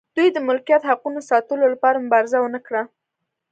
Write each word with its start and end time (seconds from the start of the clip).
دوی 0.15 0.27
د 0.33 0.37
ملکیت 0.47 0.81
حقونو 0.89 1.19
ساتلو 1.29 1.65
لپاره 1.73 2.03
مبارزه 2.05 2.37
ونه 2.41 2.59
کړه. 2.67 2.81